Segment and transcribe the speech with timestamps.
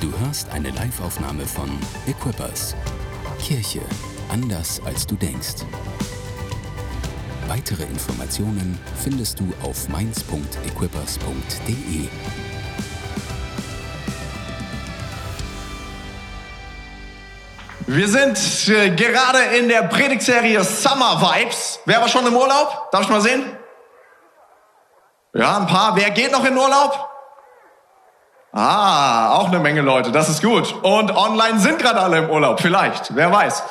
[0.00, 1.68] Du hörst eine Liveaufnahme von
[2.06, 2.76] Equippers.
[3.40, 3.80] Kirche
[4.28, 5.64] anders als du denkst.
[7.48, 12.08] Weitere Informationen findest du auf mainz.equippers.de.
[17.88, 18.38] Wir sind
[18.68, 21.80] äh, gerade in der Predigtserie Summer Vibes.
[21.86, 22.88] Wer war schon im Urlaub?
[22.92, 23.42] Darf ich mal sehen?
[25.34, 25.96] Ja, ein paar.
[25.96, 27.17] Wer geht noch in Urlaub?
[28.50, 30.74] Ah, auch eine Menge Leute, das ist gut.
[30.82, 33.62] Und online sind gerade alle im Urlaub, vielleicht, wer weiß.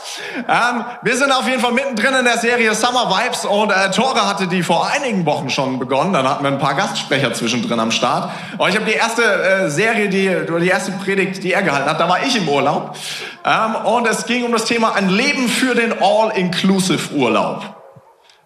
[0.48, 4.28] Ähm, wir sind auf jeden Fall mittendrin in der Serie Summer Vibes und äh, Tore
[4.28, 6.14] hatte die vor einigen Wochen schon begonnen.
[6.14, 8.30] Dann hatten wir ein paar Gastsprecher zwischendrin am Start.
[8.60, 10.30] Und ich habe die erste äh, Serie, die,
[10.62, 12.96] die erste Predigt, die er gehalten hat, da war ich im Urlaub.
[13.44, 17.64] Ähm, und es ging um das Thema ein Leben für den All-Inclusive Urlaub.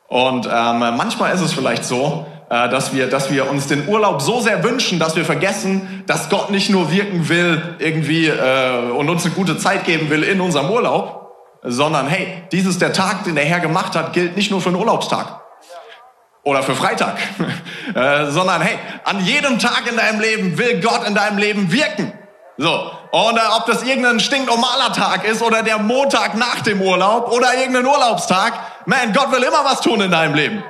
[0.07, 4.41] Und ähm, manchmal ist es vielleicht so, dass wir, dass wir uns den Urlaub so
[4.41, 9.23] sehr wünschen, dass wir vergessen, dass Gott nicht nur wirken will irgendwie äh, und uns
[9.23, 11.31] eine gute Zeit geben will in unserem Urlaub,
[11.63, 14.67] sondern hey, dies ist der Tag, den der Herr gemacht hat, gilt nicht nur für
[14.67, 15.39] einen Urlaubstag
[16.43, 17.17] oder für Freitag,
[17.95, 22.11] äh, sondern hey, an jedem Tag in deinem Leben will Gott in deinem Leben wirken.
[22.57, 22.91] So.
[23.11, 27.53] Und äh, ob das irgendein stinknormaler Tag ist oder der Montag nach dem Urlaub oder
[27.57, 28.53] irgendein Urlaubstag,
[28.85, 30.63] man, Gott will immer was tun in deinem Leben.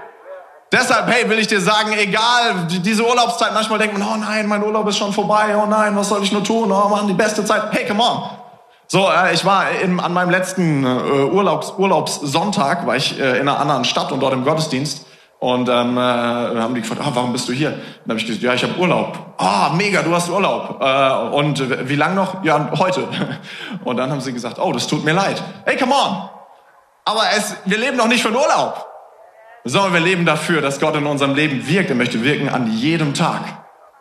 [0.71, 4.63] Deshalb, hey, will ich dir sagen, egal, diese Urlaubszeit, manchmal denkt man, oh nein, mein
[4.63, 7.43] Urlaub ist schon vorbei, oh nein, was soll ich nur tun, oh Mann, die beste
[7.43, 8.29] Zeit, hey, come on.
[8.87, 13.49] So, äh, ich war in, an meinem letzten äh, Urlaubs, Urlaubssonntag, war ich äh, in
[13.49, 15.07] einer anderen Stadt und dort im Gottesdienst.
[15.39, 17.71] Und ähm, äh, haben die gefragt, ah, warum bist du hier?
[17.71, 19.17] dann habe ich gesagt, ja, ich habe Urlaub.
[19.39, 20.79] Ah, mega, du hast Urlaub.
[20.79, 22.43] Äh, und wie lang noch?
[22.43, 23.07] Ja, heute.
[23.83, 25.41] Und dann haben sie gesagt, oh, das tut mir leid.
[25.65, 26.29] Hey, come on.
[27.05, 28.90] Aber es, wir leben noch nicht den Urlaub
[29.63, 31.89] sondern wir leben dafür, dass Gott in unserem Leben wirkt.
[31.89, 33.41] Er möchte wirken an jedem Tag.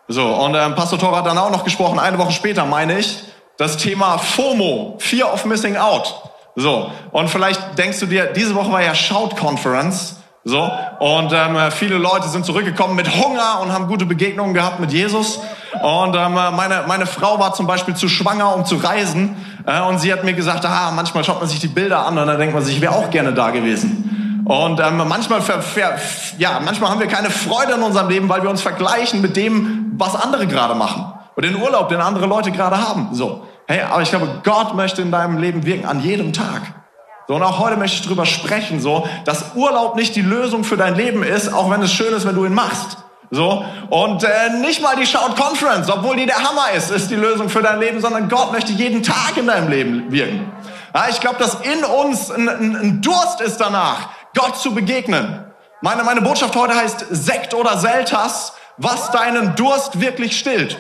[0.09, 3.23] So, und ähm, Pastor Thor hat dann auch noch gesprochen, eine Woche später meine ich,
[3.57, 6.15] das Thema FOMO, Fear of Missing Out.
[6.57, 10.17] So, und vielleicht denkst du dir, diese Woche war ja Shout Conference.
[10.43, 10.71] So,
[11.01, 15.39] und ähm, viele Leute sind zurückgekommen mit Hunger und haben gute Begegnungen gehabt mit Jesus.
[15.83, 19.37] Und ähm, meine, meine Frau war zum Beispiel zu schwanger, um zu reisen.
[19.67, 22.27] Äh, und sie hat mir gesagt, ah, manchmal schaut man sich die Bilder an und
[22.27, 24.10] dann denkt man sich, ich wäre auch gerne da gewesen.
[24.51, 25.97] Und ähm, manchmal, ver, ver,
[26.37, 29.93] ja, manchmal haben wir keine Freude in unserem Leben, weil wir uns vergleichen mit dem,
[29.97, 31.07] was andere gerade machen.
[31.37, 33.11] Oder den Urlaub, den andere Leute gerade haben.
[33.13, 33.47] So.
[33.69, 36.63] Hey, aber ich glaube, Gott möchte in deinem Leben wirken an jedem Tag.
[37.29, 40.77] So, und auch heute möchte ich drüber sprechen, so, dass Urlaub nicht die Lösung für
[40.77, 42.97] dein Leben ist, auch wenn es schön ist, wenn du ihn machst.
[43.31, 47.15] So, und äh, nicht mal die Shout Conference, obwohl die der Hammer ist, ist die
[47.15, 50.51] Lösung für dein Leben, sondern Gott möchte jeden Tag in deinem Leben wirken.
[50.93, 55.45] Ja, ich glaube, dass in uns ein, ein, ein Durst ist danach, Gott zu begegnen.
[55.81, 60.77] Meine, meine Botschaft heute heißt Sekt oder Seltas, was deinen Durst wirklich stillt.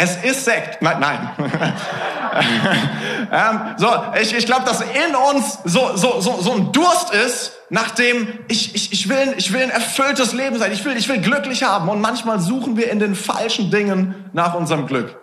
[0.00, 0.80] Es ist Sekt.
[0.80, 1.30] Nein, nein.
[3.32, 3.88] ähm, so,
[4.20, 8.76] ich, ich glaube, dass in uns so, so, so, so ein Durst ist, nachdem ich,
[8.76, 10.70] ich, ich, will, ich will ein erfülltes Leben sein.
[10.70, 11.88] Ich will, ich will glücklich haben.
[11.88, 15.18] Und manchmal suchen wir in den falschen Dingen nach unserem Glück.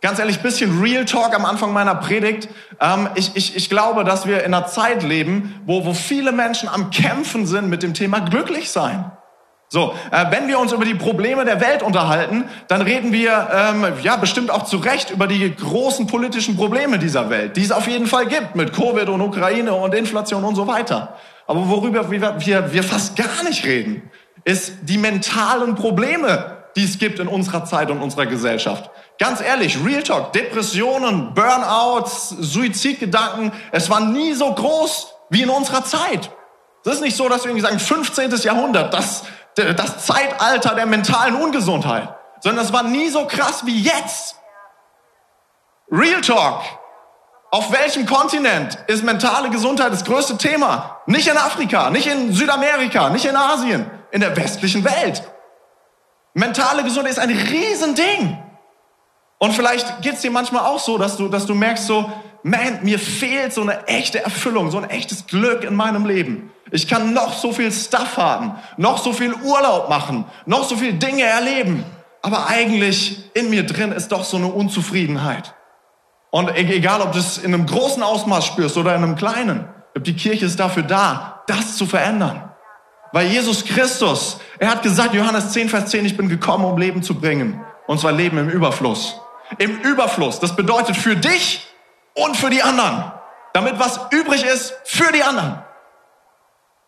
[0.00, 2.48] Ganz ehrlich, bisschen Real Talk am Anfang meiner Predigt.
[2.80, 6.68] Ähm, ich, ich, ich glaube, dass wir in einer Zeit leben, wo, wo viele Menschen
[6.68, 9.10] am Kämpfen sind mit dem Thema glücklich sein.
[9.70, 13.86] So, äh, wenn wir uns über die Probleme der Welt unterhalten, dann reden wir ähm,
[14.02, 17.86] ja bestimmt auch zu Recht über die großen politischen Probleme dieser Welt, die es auf
[17.88, 21.16] jeden Fall gibt mit Covid und Ukraine und Inflation und so weiter.
[21.46, 24.10] Aber worüber wir, wir, wir fast gar nicht reden,
[24.44, 28.88] ist die mentalen Probleme, die es gibt in unserer Zeit und unserer Gesellschaft.
[29.18, 35.84] Ganz ehrlich, Real Talk, Depressionen, Burnouts, Suizidgedanken, es war nie so groß wie in unserer
[35.84, 36.30] Zeit.
[36.84, 38.30] Es ist nicht so, dass wir irgendwie sagen, 15.
[38.42, 39.24] Jahrhundert, das,
[39.56, 42.08] das Zeitalter der mentalen Ungesundheit,
[42.40, 44.36] sondern es war nie so krass wie jetzt.
[45.90, 46.62] Real Talk.
[47.50, 51.00] Auf welchem Kontinent ist mentale Gesundheit das größte Thema?
[51.06, 55.22] Nicht in Afrika, nicht in Südamerika, nicht in Asien, in der westlichen Welt.
[56.34, 58.47] Mentale Gesundheit ist ein Riesending.
[59.38, 62.10] Und vielleicht geht's dir manchmal auch so, dass du, dass du merkst so,
[62.42, 66.50] man, mir fehlt so eine echte Erfüllung, so ein echtes Glück in meinem Leben.
[66.70, 70.92] Ich kann noch so viel Stuff haben, noch so viel Urlaub machen, noch so viel
[70.92, 71.84] Dinge erleben.
[72.20, 75.54] Aber eigentlich in mir drin ist doch so eine Unzufriedenheit.
[76.30, 79.68] Und e-, egal, ob du es in einem großen Ausmaß spürst oder in einem kleinen,
[79.96, 82.52] die Kirche ist dafür da, das zu verändern.
[83.12, 87.02] Weil Jesus Christus, er hat gesagt, Johannes 10, Vers 10, ich bin gekommen, um Leben
[87.02, 87.60] zu bringen.
[87.86, 89.18] Und zwar Leben im Überfluss.
[89.56, 90.40] Im Überfluss.
[90.40, 91.66] Das bedeutet für dich
[92.14, 93.12] und für die anderen.
[93.52, 95.62] Damit was übrig ist für die anderen.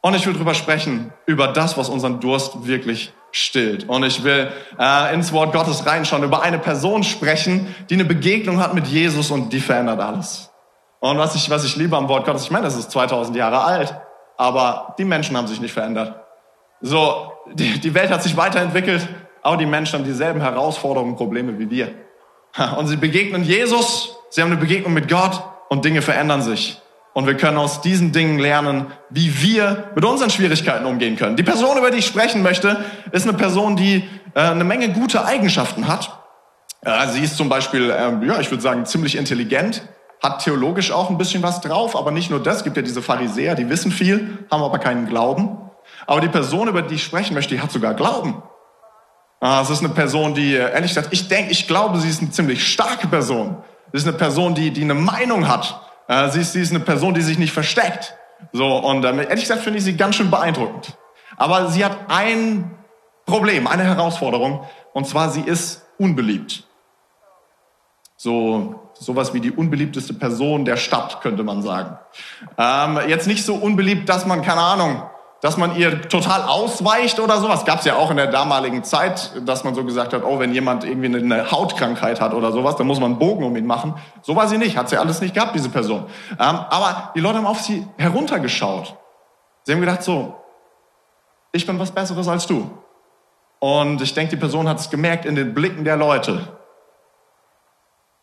[0.02, 3.88] Und ich will drüber sprechen, über das, was unseren Durst wirklich stillt.
[3.88, 8.60] Und ich will äh, ins Wort Gottes reinschauen, über eine Person sprechen, die eine Begegnung
[8.60, 10.50] hat mit Jesus und die verändert alles.
[11.00, 13.62] Und was ich, was ich liebe am Wort Gottes, ich meine, das ist 2000 Jahre
[13.62, 13.94] alt,
[14.36, 16.14] aber die Menschen haben sich nicht verändert.
[16.80, 19.06] So, die, die Welt hat sich weiterentwickelt,
[19.42, 21.94] aber die Menschen haben dieselben Herausforderungen, Probleme wie wir.
[22.76, 26.80] Und sie begegnen Jesus, sie haben eine Begegnung mit Gott und Dinge verändern sich.
[27.12, 31.36] Und wir können aus diesen Dingen lernen, wie wir mit unseren Schwierigkeiten umgehen können.
[31.36, 35.24] Die Person, über die ich sprechen möchte, ist eine Person, die äh, eine Menge gute
[35.24, 36.18] Eigenschaften hat.
[36.82, 39.82] Äh, sie ist zum Beispiel, äh, ja, ich würde sagen, ziemlich intelligent,
[40.22, 42.62] hat theologisch auch ein bisschen was drauf, aber nicht nur das.
[42.62, 45.58] Gibt ja diese Pharisäer, die wissen viel, haben aber keinen Glauben.
[46.06, 48.42] Aber die Person, über die ich sprechen möchte, die hat sogar Glauben.
[49.40, 52.20] Äh, es ist eine Person, die, äh, ehrlich gesagt, ich denke, ich glaube, sie ist
[52.20, 53.56] eine ziemlich starke Person.
[53.92, 56.80] Sie ist eine Person, die, die eine Meinung hat äh, sie, ist, sie ist eine
[56.80, 58.14] Person, die sich nicht versteckt.
[58.52, 60.96] So, und ähm, ehrlich gesagt finde ich sie ganz schön beeindruckend.
[61.36, 62.76] Aber sie hat ein
[63.26, 66.64] Problem, eine Herausforderung, und zwar sie ist unbeliebt.
[68.16, 71.96] So, sowas wie die unbeliebteste Person der Stadt, könnte man sagen.
[72.58, 75.02] Ähm, jetzt nicht so unbeliebt, dass man, keine Ahnung,
[75.40, 77.64] dass man ihr total ausweicht oder sowas.
[77.64, 80.52] Gab es ja auch in der damaligen Zeit, dass man so gesagt hat, oh, wenn
[80.52, 83.94] jemand irgendwie eine Hautkrankheit hat oder sowas, dann muss man einen Bogen um ihn machen.
[84.22, 86.04] So war sie nicht, hat sie alles nicht gehabt, diese Person.
[86.32, 88.96] Ähm, aber die Leute haben auf sie heruntergeschaut.
[89.64, 90.34] Sie haben gedacht so,
[91.52, 92.70] ich bin was Besseres als du.
[93.60, 96.48] Und ich denke, die Person hat es gemerkt in den Blicken der Leute.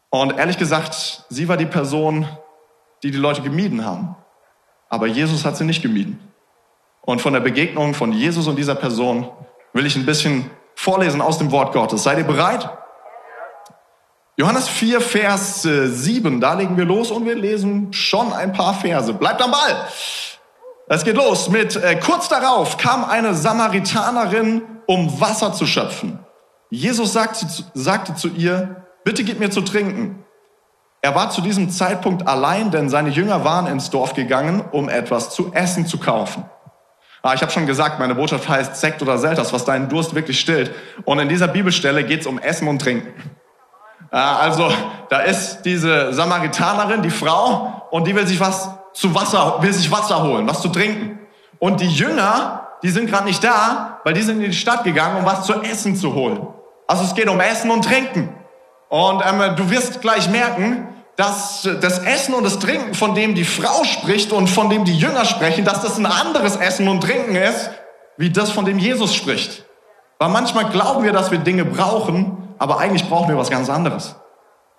[0.09, 2.27] Und ehrlich gesagt, sie war die Person,
[3.03, 4.15] die die Leute gemieden haben.
[4.89, 6.26] Aber Jesus hat sie nicht gemieden.
[7.07, 9.30] Und von der Begegnung von Jesus und dieser Person
[9.71, 12.04] will ich ein bisschen vorlesen aus dem Wort Gottes.
[12.04, 12.69] Seid ihr bereit?
[14.36, 18.74] Johannes 4, Vers 7, äh, da legen wir los und wir lesen schon ein paar
[18.74, 19.13] Verse.
[19.13, 19.88] Bleibt am Ball!
[20.89, 26.19] Es geht los mit, äh, kurz darauf kam eine Samaritanerin, um Wasser zu schöpfen.
[26.69, 30.25] Jesus sagte, sagte zu ihr, bitte gib mir zu trinken.
[31.01, 35.30] Er war zu diesem Zeitpunkt allein, denn seine Jünger waren ins Dorf gegangen, um etwas
[35.30, 36.44] zu essen zu kaufen.
[37.21, 40.39] Ah, ich habe schon gesagt, meine Botschaft heißt Sekt oder Selters, was deinen Durst wirklich
[40.39, 40.71] stillt.
[41.03, 43.13] Und in dieser Bibelstelle geht es um Essen und Trinken.
[44.11, 44.71] Ah, also
[45.09, 49.91] da ist diese Samaritanerin, die Frau, und die will sich was zu Wasser, will sich
[49.91, 51.19] Wasser holen, was zu trinken.
[51.59, 55.17] Und die Jünger, die sind gerade nicht da, weil die sind in die Stadt gegangen,
[55.17, 56.47] um was zu essen zu holen.
[56.87, 58.29] Also es geht um Essen und Trinken.
[58.89, 60.87] Und ähm, du wirst gleich merken,
[61.17, 64.95] dass das Essen und das Trinken, von dem die Frau spricht und von dem die
[64.95, 67.71] Jünger sprechen, dass das ein anderes Essen und Trinken ist,
[68.17, 69.65] wie das, von dem Jesus spricht.
[70.19, 74.15] Weil manchmal glauben wir, dass wir Dinge brauchen, aber eigentlich brauchen wir was ganz anderes.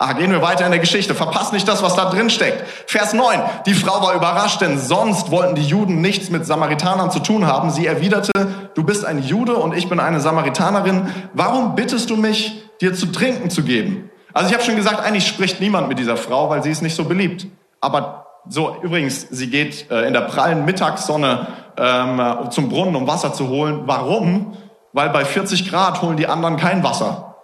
[0.00, 1.12] Ah, gehen wir weiter in der Geschichte.
[1.12, 2.64] Verpasst nicht das, was da drin steckt.
[2.86, 3.40] Vers 9.
[3.66, 7.72] Die Frau war überrascht, denn sonst wollten die Juden nichts mit Samaritanern zu tun haben.
[7.72, 8.30] Sie erwiderte,
[8.74, 11.12] du bist ein Jude und ich bin eine Samaritanerin.
[11.32, 14.08] Warum bittest du mich, dir zu trinken zu geben?
[14.38, 16.94] Also ich habe schon gesagt, eigentlich spricht niemand mit dieser Frau, weil sie ist nicht
[16.94, 17.48] so beliebt.
[17.80, 23.32] Aber so, übrigens, sie geht äh, in der prallen Mittagssonne ähm, zum Brunnen, um Wasser
[23.32, 23.82] zu holen.
[23.86, 24.56] Warum?
[24.92, 27.34] Weil bei 40 Grad holen die anderen kein Wasser.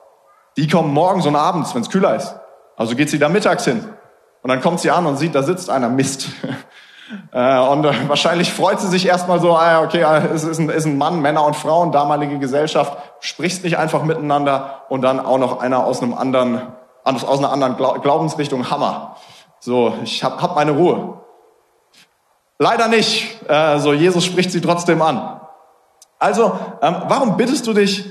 [0.57, 2.37] Die kommen morgens und abends, wenn es kühler ist.
[2.77, 3.85] Also geht sie da mittags hin.
[4.43, 6.29] Und dann kommt sie an und sieht, da sitzt einer Mist.
[7.33, 10.03] Äh, und äh, wahrscheinlich freut sie sich erstmal so, ah, okay,
[10.35, 14.85] es ist ein, ist ein Mann, Männer und Frauen, damalige Gesellschaft, sprichst nicht einfach miteinander
[14.89, 16.63] und dann auch noch einer aus einem anderen
[17.05, 19.17] aus einer anderen Glaubensrichtung, Hammer.
[19.61, 21.21] So, ich habe hab meine Ruhe.
[22.59, 23.39] Leider nicht.
[23.49, 25.41] Äh, so, Jesus spricht sie trotzdem an.
[26.19, 28.05] Also, ähm, warum bittest du dich,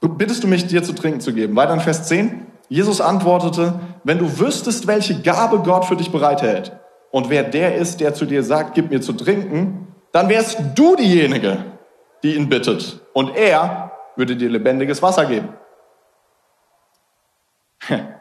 [0.00, 1.56] bittest du mich, dir zu trinken zu geben?
[1.56, 2.46] Weiter in Vers 10.
[2.68, 6.72] Jesus antwortete, wenn du wüsstest, welche Gabe Gott für dich bereithält
[7.10, 10.96] und wer der ist, der zu dir sagt, gib mir zu trinken, dann wärst du
[10.96, 11.64] diejenige,
[12.22, 13.00] die ihn bittet.
[13.12, 15.48] Und er würde dir lebendiges Wasser geben.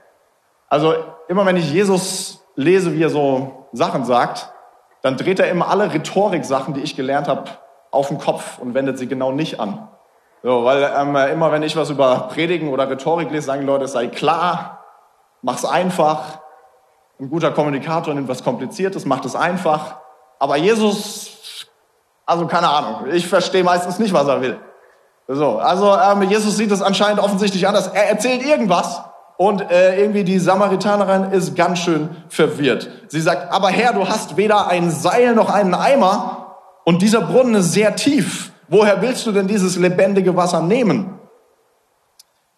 [0.68, 0.96] Also
[1.28, 4.52] immer wenn ich Jesus lese, wie er so Sachen sagt,
[5.04, 7.44] dann dreht er immer alle Rhetorik-Sachen, die ich gelernt habe,
[7.92, 9.88] auf den Kopf und wendet sie genau nicht an.
[10.44, 13.88] So, weil ähm, immer wenn ich was über Predigen oder Rhetorik lese, sagen die Leute,
[13.88, 14.84] sei klar,
[15.42, 16.40] mach's einfach.
[17.20, 19.98] Ein guter Kommunikator nimmt was Kompliziertes, macht es einfach.
[20.40, 21.68] Aber Jesus,
[22.26, 24.60] also keine Ahnung, ich verstehe meistens nicht, was er will.
[25.28, 27.88] So, also ähm, Jesus sieht es anscheinend offensichtlich anders.
[27.88, 29.02] Er erzählt irgendwas
[29.38, 32.90] und äh, irgendwie die Samaritanerin ist ganz schön verwirrt.
[33.08, 37.56] Sie sagt, aber Herr, du hast weder ein Seil noch einen Eimer und dieser Brunnen
[37.56, 38.52] ist sehr tief.
[38.68, 41.20] Woher willst du denn dieses lebendige Wasser nehmen?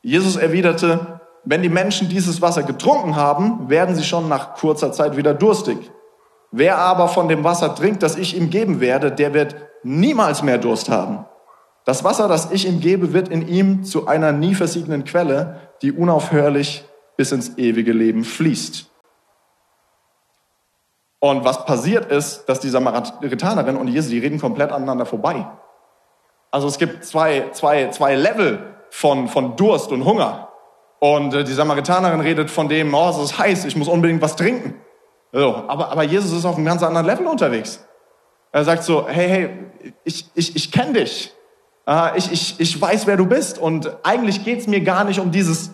[0.01, 5.17] Jesus erwiderte, wenn die Menschen dieses Wasser getrunken haben, werden sie schon nach kurzer Zeit
[5.17, 5.91] wieder durstig.
[6.51, 10.57] Wer aber von dem Wasser trinkt, das ich ihm geben werde, der wird niemals mehr
[10.57, 11.25] Durst haben.
[11.87, 15.93] Das Wasser, das ich ihm gebe, wird in ihm zu einer nie versiegenden Quelle, die
[15.93, 16.83] unaufhörlich
[17.15, 18.91] bis ins ewige Leben fließt.
[21.19, 25.47] Und was passiert ist, dass die Samaritanerin und Jesus, die reden komplett aneinander vorbei.
[26.51, 30.49] Also es gibt zwei, zwei, zwei Level von, von Durst und Hunger.
[30.99, 34.35] Und äh, die Samaritanerin redet von dem, oh, es ist heiß, ich muss unbedingt was
[34.35, 34.73] trinken.
[35.31, 37.87] So, aber, aber Jesus ist auf einem ganz anderen Level unterwegs.
[38.51, 41.33] Er sagt so, hey, hey, ich, ich, ich kenne dich.
[41.87, 43.57] Äh, ich, ich, ich weiß, wer du bist.
[43.57, 45.71] Und eigentlich geht's mir gar nicht um dieses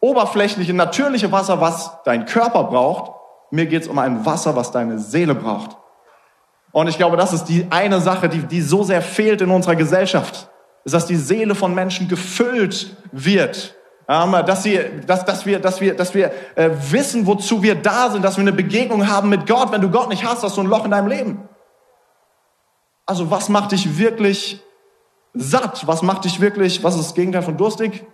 [0.00, 3.12] oberflächliche, natürliche Wasser, was dein Körper braucht.
[3.50, 5.76] Mir geht's um ein Wasser, was deine Seele braucht.
[6.72, 9.76] Und ich glaube, das ist die eine Sache, die, die so sehr fehlt in unserer
[9.76, 10.48] Gesellschaft.
[10.84, 13.74] Ist, dass die Seele von Menschen gefüllt wird.
[14.08, 18.10] Ähm, dass, sie, dass, dass wir, dass wir, dass wir äh, wissen, wozu wir da
[18.10, 19.72] sind, dass wir eine Begegnung haben mit Gott.
[19.72, 21.48] Wenn du Gott nicht hast, hast du ein Loch in deinem Leben.
[23.04, 24.62] Also was macht dich wirklich
[25.34, 25.86] satt?
[25.86, 28.04] Was macht dich wirklich, was ist das Gegenteil von durstig?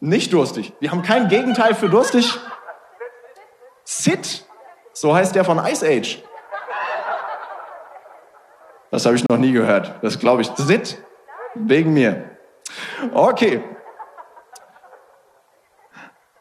[0.00, 0.72] Nicht durstig.
[0.80, 2.38] Wir haben kein Gegenteil für durstig.
[3.84, 4.44] Sit.
[4.92, 6.22] So heißt der von Ice Age.
[8.90, 9.94] Das habe ich noch nie gehört.
[10.02, 10.50] Das glaube ich.
[10.56, 10.98] Sit.
[11.54, 12.30] Wegen mir.
[13.12, 13.62] Okay.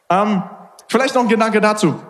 [0.10, 0.44] Ähm,
[0.88, 2.02] vielleicht noch ein Gedanke dazu.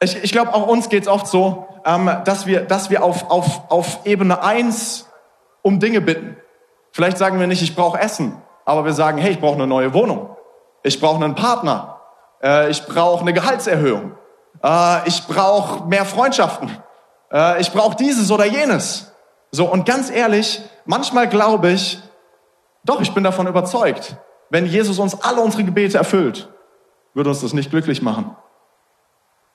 [0.00, 3.30] Ich, ich glaube, auch uns geht es oft so, ähm, dass wir, dass wir auf,
[3.30, 5.08] auf, auf Ebene eins
[5.64, 6.36] um Dinge bitten.
[6.92, 9.92] Vielleicht sagen wir nicht, ich brauche Essen, aber wir sagen, hey, ich brauche eine neue
[9.94, 10.36] Wohnung.
[10.84, 12.00] Ich brauche einen Partner.
[12.42, 14.12] Äh, ich brauche eine Gehaltserhöhung.
[14.62, 16.70] Äh, ich brauche mehr Freundschaften.
[17.32, 19.12] Äh, ich brauche dieses oder jenes.
[19.50, 21.98] So, und ganz ehrlich, manchmal glaube ich,
[22.84, 24.16] doch, ich bin davon überzeugt,
[24.50, 26.50] wenn Jesus uns alle unsere Gebete erfüllt,
[27.14, 28.36] würde uns das nicht glücklich machen.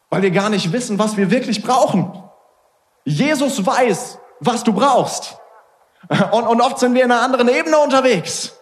[0.10, 2.24] Weil wir gar nicht wissen, was wir wirklich brauchen.
[3.06, 5.40] Jesus weiß, was du brauchst.
[6.32, 8.54] Und, und oft sind wir in einer anderen Ebene unterwegs.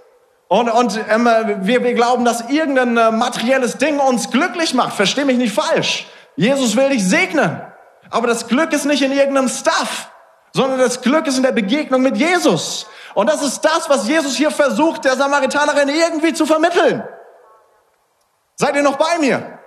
[0.50, 1.26] Und, und ähm,
[1.62, 4.96] wir, wir glauben, dass irgendein äh, materielles Ding uns glücklich macht.
[4.96, 6.08] Versteh mich nicht falsch.
[6.36, 7.62] Jesus will dich segnen.
[8.10, 10.10] Aber das Glück ist nicht in irgendeinem Stuff,
[10.54, 12.86] sondern das Glück ist in der Begegnung mit Jesus.
[13.14, 17.04] Und das ist das, was Jesus hier versucht, der Samaritanerin irgendwie zu vermitteln.
[18.56, 19.60] Seid ihr noch bei mir?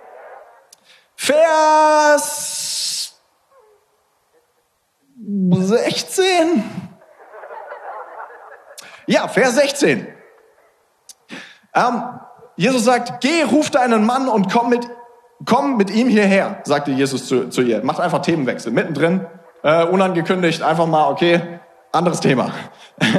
[1.15, 3.13] Vers
[5.17, 6.80] 16.
[9.11, 10.07] Ja, Vers 16.
[11.75, 12.03] Ähm,
[12.55, 14.87] Jesus sagt, geh, ruf deinen Mann und komm mit,
[15.45, 17.83] komm mit ihm hierher, sagte Jesus zu, zu ihr.
[17.83, 19.25] Macht einfach Themenwechsel, mittendrin,
[19.63, 21.59] äh, unangekündigt, einfach mal, okay,
[21.91, 22.53] anderes Thema.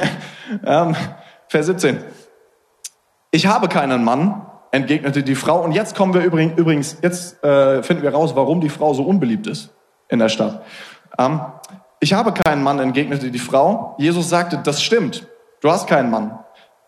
[0.65, 0.97] ähm,
[1.49, 2.03] Vers 17.
[3.31, 5.61] Ich habe keinen Mann, entgegnete die Frau.
[5.61, 9.47] Und jetzt kommen wir übrigens, jetzt äh, finden wir raus, warum die Frau so unbeliebt
[9.47, 9.75] ist
[10.09, 10.65] in der Stadt.
[11.19, 11.43] Ähm,
[12.01, 13.95] ich habe keinen Mann, entgegnete die Frau.
[13.99, 15.27] Jesus sagte, das stimmt.
[15.63, 16.39] Du hast keinen Mann.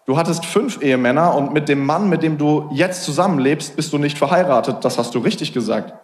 [0.04, 3.98] Du hattest fünf Ehemänner und mit dem Mann, mit dem du jetzt zusammenlebst, bist du
[3.98, 4.84] nicht verheiratet.
[4.84, 5.94] Das hast du richtig gesagt.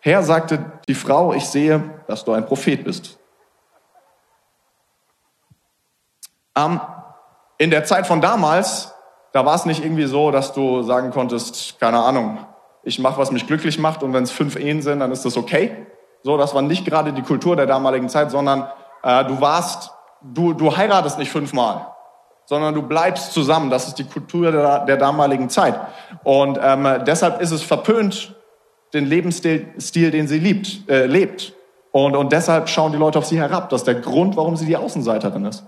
[0.00, 3.18] Herr sagte die Frau, ich sehe, dass du ein Prophet bist.
[6.54, 6.78] Ähm,
[7.56, 8.92] in der Zeit von damals,
[9.32, 12.38] da war es nicht irgendwie so, dass du sagen konntest, keine Ahnung,
[12.82, 15.38] ich mache, was mich glücklich macht und wenn es fünf Ehen sind, dann ist das
[15.38, 15.86] okay.
[16.22, 18.68] So, das war nicht gerade die Kultur der damaligen Zeit, sondern
[19.02, 21.93] äh, du warst, du, du heiratest nicht fünfmal
[22.46, 23.70] sondern du bleibst zusammen.
[23.70, 25.78] Das ist die Kultur der, der damaligen Zeit.
[26.22, 28.34] Und ähm, deshalb ist es verpönt,
[28.92, 31.52] den Lebensstil, Stil, den sie liebt, äh, lebt.
[31.90, 33.68] Und, und deshalb schauen die Leute auf sie herab.
[33.70, 35.64] Das ist der Grund, warum sie die Außenseiterin ist.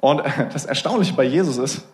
[0.00, 1.86] Und äh, das Erstaunliche bei Jesus ist,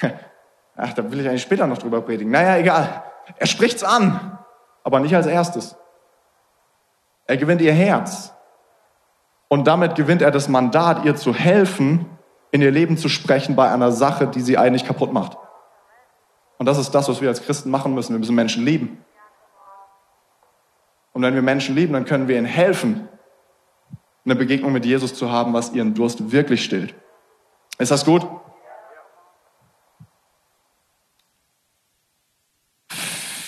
[0.76, 2.30] ach, da will ich eigentlich später noch drüber predigen.
[2.30, 3.02] Naja, egal.
[3.36, 4.38] Er spricht's an,
[4.84, 5.76] aber nicht als erstes.
[7.26, 8.32] Er gewinnt ihr Herz.
[9.48, 12.06] Und damit gewinnt er das Mandat, ihr zu helfen,
[12.52, 15.36] in ihr Leben zu sprechen bei einer Sache, die sie eigentlich kaputt macht.
[16.58, 18.12] Und das ist das, was wir als Christen machen müssen.
[18.12, 19.04] Wir müssen Menschen lieben.
[21.12, 23.08] Und wenn wir Menschen lieben, dann können wir ihnen helfen,
[24.24, 26.94] eine Begegnung mit Jesus zu haben, was ihren Durst wirklich stillt.
[27.78, 28.26] Ist das gut?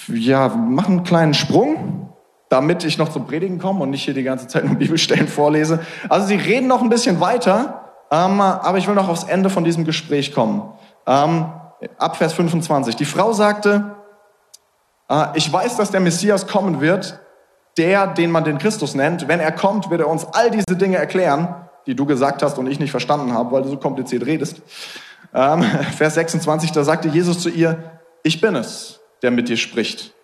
[0.09, 2.13] Ja, mach einen kleinen Sprung,
[2.49, 5.85] damit ich noch zum Predigen komme und nicht hier die ganze Zeit nur Bibelstellen vorlese.
[6.09, 9.65] Also sie reden noch ein bisschen weiter ähm, aber ich will noch aufs Ende von
[9.65, 10.73] diesem Gespräch kommen.
[11.07, 11.47] Ähm,
[11.99, 12.97] ab Vers 25.
[12.97, 13.95] Die Frau sagte,
[15.09, 17.19] äh, ich weiß, dass der Messias kommen wird,
[17.77, 19.29] der, den man den Christus nennt.
[19.29, 21.55] Wenn er kommt, wird er uns all diese Dinge erklären,
[21.87, 24.63] die du gesagt hast und ich nicht verstanden habe, weil du so kompliziert redest.
[25.35, 25.63] Ähm,
[25.97, 30.15] Vers 26, da sagte Jesus zu ihr, ich bin es, der mit dir spricht.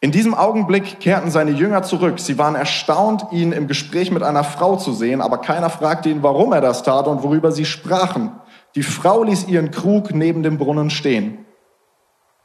[0.00, 2.20] In diesem Augenblick kehrten seine Jünger zurück.
[2.20, 6.22] Sie waren erstaunt, ihn im Gespräch mit einer Frau zu sehen, aber keiner fragte ihn,
[6.22, 8.32] warum er das tat und worüber sie sprachen.
[8.76, 11.44] Die Frau ließ ihren Krug neben dem Brunnen stehen.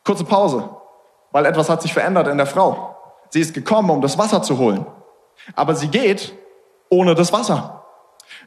[0.04, 0.68] Kurze Pause,
[1.32, 2.96] weil etwas hat sich verändert in der Frau.
[3.30, 4.86] Sie ist gekommen, um das Wasser zu holen.
[5.56, 6.34] Aber sie geht
[6.90, 7.84] ohne das Wasser.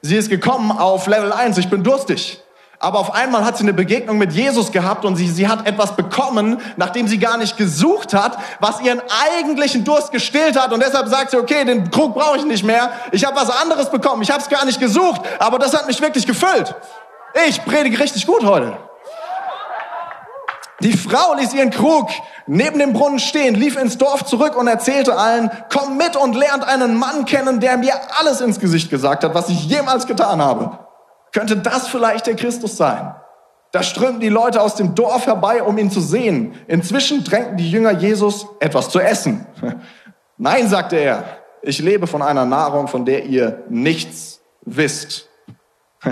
[0.02, 2.42] Sie ist gekommen auf Level 1, ich bin durstig.
[2.78, 5.96] Aber auf einmal hat sie eine Begegnung mit Jesus gehabt und sie, sie hat etwas
[5.96, 9.00] bekommen, nachdem sie gar nicht gesucht hat, was ihren
[9.38, 10.72] eigentlichen Durst gestillt hat.
[10.72, 12.90] Und deshalb sagt sie, okay, den Krug brauche ich nicht mehr.
[13.12, 14.22] Ich habe was anderes bekommen.
[14.22, 16.74] Ich habe es gar nicht gesucht, aber das hat mich wirklich gefüllt.
[17.48, 18.76] Ich predige richtig gut heute.
[20.80, 22.10] Die Frau ließ ihren Krug
[22.46, 26.64] neben dem Brunnen stehen, lief ins Dorf zurück und erzählte allen, komm mit und lernt
[26.64, 30.85] einen Mann kennen, der mir alles ins Gesicht gesagt hat, was ich jemals getan habe.
[31.36, 33.14] Könnte das vielleicht der Christus sein?
[33.70, 36.54] Da strömten die Leute aus dem Dorf herbei, um ihn zu sehen.
[36.66, 39.46] Inzwischen drängten die Jünger Jesus etwas zu essen.
[40.38, 41.24] Nein, sagte er,
[41.60, 45.28] ich lebe von einer Nahrung, von der ihr nichts wisst.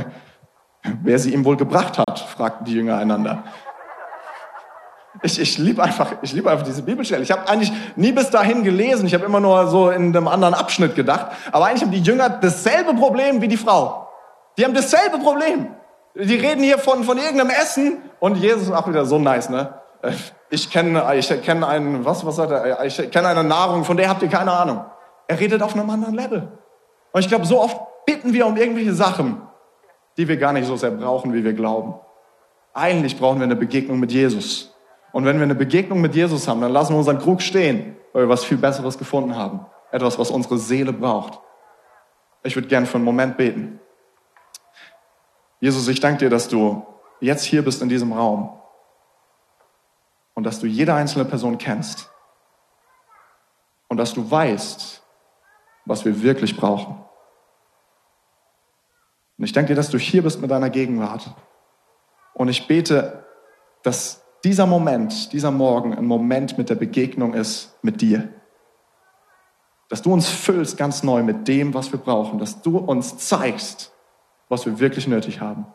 [1.02, 3.44] Wer sie ihm wohl gebracht hat, fragten die Jünger einander.
[5.22, 7.22] Ich, ich liebe einfach, ich liebe einfach diese Bibelstelle.
[7.22, 9.06] Ich habe eigentlich nie bis dahin gelesen.
[9.06, 11.28] Ich habe immer nur so in einem anderen Abschnitt gedacht.
[11.50, 14.03] Aber eigentlich haben die Jünger dasselbe Problem wie die Frau.
[14.56, 15.74] Die haben dasselbe Problem.
[16.14, 19.74] Die reden hier von, von irgendeinem Essen und Jesus auch wieder so nice, ne?
[20.50, 22.84] Ich kenne, ich kenne einen, was, was sagt er?
[22.84, 24.84] Ich kenne eine Nahrung, von der habt ihr keine Ahnung.
[25.26, 26.48] Er redet auf einem anderen Level.
[27.12, 29.40] Und ich glaube, so oft bitten wir um irgendwelche Sachen,
[30.16, 31.94] die wir gar nicht so sehr brauchen, wie wir glauben.
[32.74, 34.74] Eigentlich brauchen wir eine Begegnung mit Jesus.
[35.12, 38.24] Und wenn wir eine Begegnung mit Jesus haben, dann lassen wir unseren Krug stehen, weil
[38.24, 39.66] wir was viel Besseres gefunden haben.
[39.90, 41.38] Etwas, was unsere Seele braucht.
[42.42, 43.80] Ich würde gern für einen Moment beten.
[45.64, 46.84] Jesus, ich danke dir, dass du
[47.20, 48.60] jetzt hier bist in diesem Raum
[50.34, 52.10] und dass du jede einzelne Person kennst
[53.88, 55.02] und dass du weißt,
[55.86, 57.02] was wir wirklich brauchen.
[59.38, 61.34] Und ich danke dir, dass du hier bist mit deiner Gegenwart.
[62.34, 63.24] Und ich bete,
[63.82, 68.28] dass dieser Moment, dieser Morgen ein Moment mit der Begegnung ist mit dir.
[69.88, 72.38] Dass du uns füllst ganz neu mit dem, was wir brauchen.
[72.38, 73.93] Dass du uns zeigst,
[74.48, 75.66] was wir wirklich nötig haben.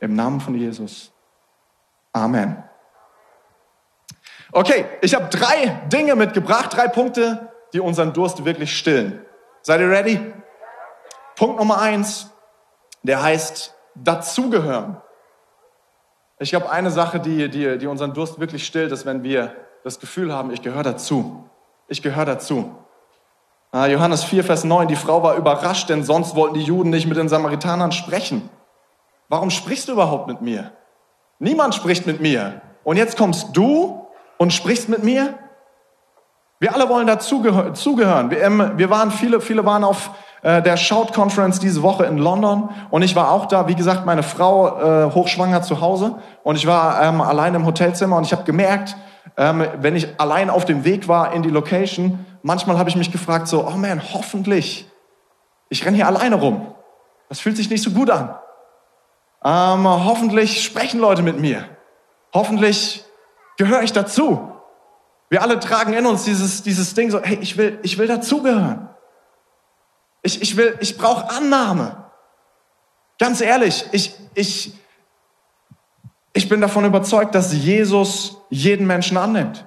[0.00, 1.12] Im Namen von Jesus.
[2.12, 2.62] Amen.
[4.52, 9.24] Okay, ich habe drei Dinge mitgebracht, drei Punkte, die unseren Durst wirklich stillen.
[9.62, 10.32] Seid ihr ready?
[11.36, 12.30] Punkt Nummer eins,
[13.02, 15.00] der heißt dazugehören.
[16.38, 20.00] Ich glaube, eine Sache, die, die, die unseren Durst wirklich stillt, ist, wenn wir das
[20.00, 21.48] Gefühl haben, ich gehöre dazu.
[21.88, 22.76] Ich gehöre dazu.
[23.70, 27.06] Ah, Johannes 4, Vers 9, die Frau war überrascht, denn sonst wollten die Juden nicht
[27.06, 28.48] mit den Samaritanern sprechen.
[29.28, 30.72] Warum sprichst du überhaupt mit mir?
[31.38, 32.62] Niemand spricht mit mir.
[32.82, 34.06] Und jetzt kommst du
[34.38, 35.34] und sprichst mit mir?
[36.60, 38.30] Wir alle wollen dazugehören.
[38.32, 40.10] Ähm, wir waren, viele, viele waren auf
[40.42, 44.06] äh, der Shout Conference diese Woche in London und ich war auch da, wie gesagt,
[44.06, 48.32] meine Frau äh, hochschwanger zu Hause und ich war ähm, allein im Hotelzimmer und ich
[48.32, 48.96] habe gemerkt,
[49.36, 53.12] ähm, wenn ich allein auf dem Weg war in die Location, manchmal habe ich mich
[53.12, 54.88] gefragt, so, oh man, hoffentlich,
[55.68, 56.74] ich renne hier alleine rum.
[57.28, 58.34] Das fühlt sich nicht so gut an.
[59.44, 61.64] Ähm, hoffentlich sprechen Leute mit mir.
[62.32, 63.04] Hoffentlich
[63.56, 64.52] gehöre ich dazu.
[65.30, 68.88] Wir alle tragen in uns dieses, dieses Ding so, hey, ich will, ich will dazugehören.
[70.22, 72.04] Ich, ich will, ich brauche Annahme.
[73.18, 74.72] Ganz ehrlich, ich, ich,
[76.38, 79.66] ich bin davon überzeugt, dass Jesus jeden Menschen annimmt,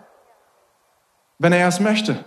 [1.37, 2.23] wenn er es möchte.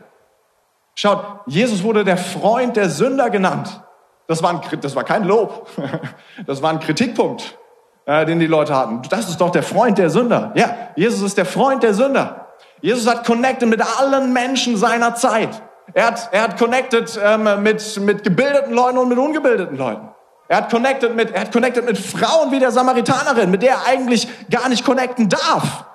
[0.94, 3.82] Schaut, Jesus wurde der Freund der Sünder genannt.
[4.26, 5.66] Das war, ein, das war kein Lob.
[6.46, 7.58] Das war ein Kritikpunkt,
[8.04, 9.00] äh, den die Leute hatten.
[9.08, 10.52] Das ist doch der Freund der Sünder.
[10.56, 12.48] Ja, Jesus ist der Freund der Sünder.
[12.82, 15.62] Jesus hat connected mit allen Menschen seiner Zeit.
[15.94, 20.13] Er hat, er hat connected ähm, mit, mit gebildeten Leuten und mit ungebildeten Leuten.
[20.48, 23.86] Er hat connected mit, er hat connected mit Frauen wie der Samaritanerin, mit der er
[23.86, 25.86] eigentlich gar nicht connecten darf.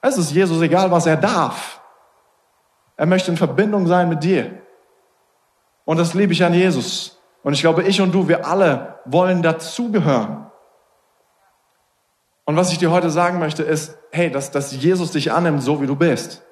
[0.00, 1.80] Es ist Jesus egal, was er darf.
[2.96, 4.62] Er möchte in Verbindung sein mit dir.
[5.84, 7.20] Und das liebe ich an Jesus.
[7.42, 10.50] Und ich glaube, ich und du, wir alle wollen dazugehören.
[12.44, 15.80] Und was ich dir heute sagen möchte, ist, hey, dass, dass Jesus dich annimmt, so
[15.80, 16.42] wie du bist.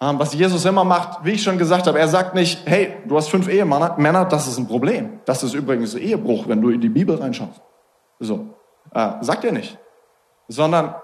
[0.00, 3.16] Ähm, was Jesus immer macht, wie ich schon gesagt habe, er sagt nicht, hey, du
[3.16, 5.20] hast fünf Ehemänner, das ist ein Problem.
[5.24, 7.60] Das ist übrigens Ehebruch, wenn du in die Bibel reinschaust.
[8.20, 8.54] So,
[8.94, 9.78] äh, sagt er nicht.
[10.48, 10.94] Sondern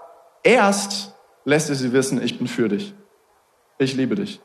[0.43, 2.95] erst lässt er sie wissen, ich bin für dich
[3.79, 4.41] ich liebe dich.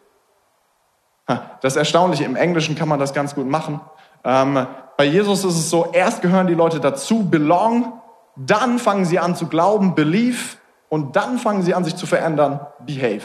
[1.62, 3.80] Das ist erstaunlich, im Englischen kann man das ganz gut machen.
[4.24, 4.66] Ähm,
[4.98, 7.94] bei Jesus ist es so, erst gehören die Leute dazu, belong,
[8.36, 10.58] dann fangen sie an zu glauben, believe,
[10.90, 13.22] und dann fangen sie an, sich zu verändern, behave.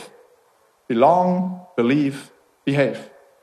[0.86, 2.16] Belong, believe,
[2.64, 2.98] behave.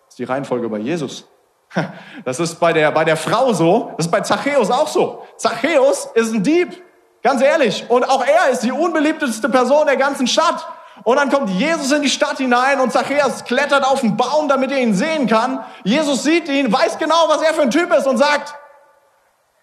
[0.06, 1.28] Das ist die Reihenfolge bei Jesus.
[2.26, 5.26] Das ist bei der, bei der Frau so, das ist bei Zachäus auch so.
[5.38, 6.84] Zachäus ist ein Dieb,
[7.24, 7.86] ganz ehrlich.
[7.90, 10.68] Und auch er ist die unbeliebteste Person der ganzen Stadt.
[11.04, 14.72] Und dann kommt Jesus in die Stadt hinein und Zachäus klettert auf den Baum, damit
[14.72, 15.64] er ihn sehen kann.
[15.84, 18.54] Jesus sieht ihn, weiß genau, was er für ein Typ ist und sagt,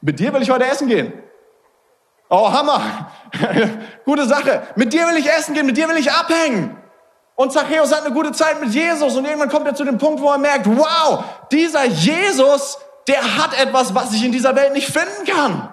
[0.01, 1.13] mit dir will ich heute essen gehen.
[2.31, 3.11] Oh, Hammer.
[4.05, 4.63] Gute Sache.
[4.77, 6.78] Mit dir will ich essen gehen, mit dir will ich abhängen.
[7.39, 10.21] Und Zachäus hat eine gute Zeit mit Jesus und irgendwann kommt er zu dem Punkt,
[10.21, 11.23] wo er merkt, wow,
[11.53, 15.73] dieser Jesus, der hat etwas, was ich in dieser Welt nicht finden kann.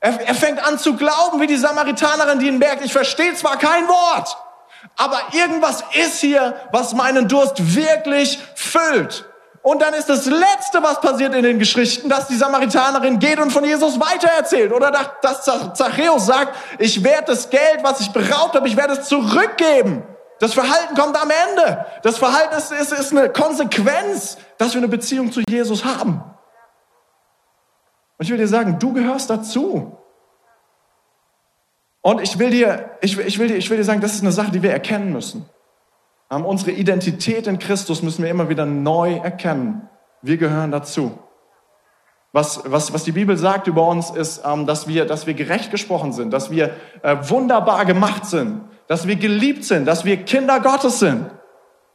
[0.00, 3.58] Er, er fängt an zu glauben, wie die Samaritanerin, die ihn merkt, ich verstehe zwar
[3.58, 4.34] kein Wort,
[4.96, 9.26] aber irgendwas ist hier, was meinen Durst wirklich füllt.
[9.60, 13.50] Und dann ist das Letzte, was passiert in den Geschichten, dass die Samaritanerin geht und
[13.50, 14.72] von Jesus weitererzählt.
[14.72, 14.90] Oder
[15.20, 20.02] dass Zachäus sagt, ich werde das Geld, was ich beraubt habe, ich werde es zurückgeben.
[20.40, 21.86] Das Verhalten kommt am Ende.
[22.02, 26.22] Das Verhalten ist, ist, ist eine Konsequenz, dass wir eine Beziehung zu Jesus haben.
[28.18, 29.96] Und ich will dir sagen, du gehörst dazu.
[32.02, 34.32] Und ich will dir, ich, ich, will dir, ich will dir sagen, das ist eine
[34.32, 35.48] Sache, die wir erkennen müssen.
[36.28, 39.88] Um, unsere Identität in Christus müssen wir immer wieder neu erkennen.
[40.20, 41.18] Wir gehören dazu.
[42.34, 45.70] Was, was, was die Bibel sagt über uns, ist, ähm, dass, wir, dass wir gerecht
[45.70, 46.70] gesprochen sind, dass wir
[47.02, 51.30] äh, wunderbar gemacht sind, dass wir geliebt sind, dass wir Kinder Gottes sind.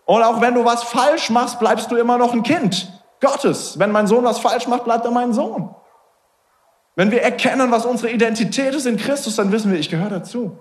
[0.06, 3.80] Und auch wenn du was falsch machst, bleibst du immer noch ein Kind Gottes.
[3.80, 5.76] Wenn mein Sohn was falsch macht, bleibt er mein Sohn.
[6.96, 10.58] Wenn wir erkennen, was unsere Identität ist in Christus, dann wissen wir, ich gehöre dazu.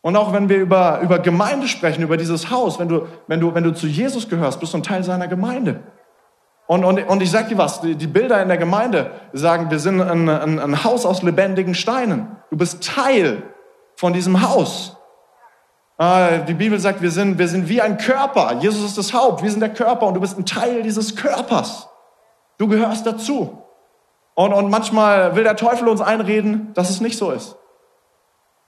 [0.00, 3.54] Und auch wenn wir über, über Gemeinde sprechen, über dieses Haus, wenn du, wenn, du,
[3.54, 5.84] wenn du zu Jesus gehörst, bist du ein Teil seiner Gemeinde.
[6.66, 9.78] Und, und, und ich sag dir was, die, die Bilder in der Gemeinde sagen, wir
[9.78, 12.36] sind ein, ein, ein Haus aus lebendigen Steinen.
[12.50, 13.42] Du bist Teil
[13.94, 14.96] von diesem Haus.
[15.98, 18.54] Äh, die Bibel sagt, wir sind, wir sind wie ein Körper.
[18.60, 21.88] Jesus ist das Haupt, wir sind der Körper und du bist ein Teil dieses Körpers.
[22.58, 23.62] Du gehörst dazu.
[24.34, 27.56] Und, und manchmal will der Teufel uns einreden, dass es nicht so ist.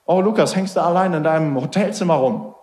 [0.07, 2.55] Oh, Lukas, hängst du allein in deinem Hotelzimmer rum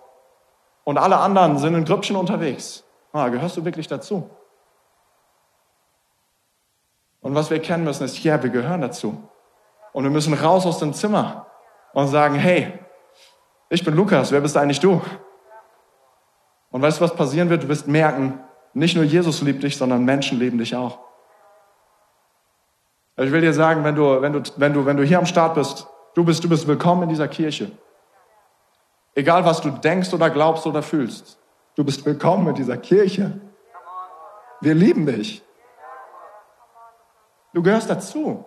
[0.84, 2.84] und alle anderen sind in Grüppchen unterwegs.
[3.14, 4.30] Ah, gehörst du wirklich dazu?
[7.26, 9.18] Und was wir erkennen müssen, ist, ja, wir gehören dazu.
[9.94, 11.48] Und wir müssen raus aus dem Zimmer
[11.92, 12.78] und sagen, hey,
[13.68, 15.02] ich bin Lukas, wer bist eigentlich du?
[16.70, 17.64] Und weißt du, was passieren wird?
[17.64, 18.40] Du wirst merken,
[18.76, 21.00] nicht nur Jesus liebt dich, sondern Menschen lieben dich auch.
[23.18, 25.56] Ich will dir sagen, wenn du, wenn du, wenn du, wenn du hier am Start
[25.56, 27.72] bist, du bist, du bist willkommen in dieser Kirche.
[29.16, 31.40] Egal was du denkst oder glaubst oder fühlst,
[31.76, 33.42] du bist willkommen in dieser Kirche.
[34.62, 35.45] Wir lieben dich.
[37.56, 38.44] Du gehörst dazu.